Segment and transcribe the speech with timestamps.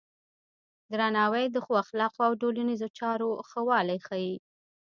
[0.91, 4.35] درناوی د ښو اخلاقو او د ټولنیزو چارو ښه والی ښيي.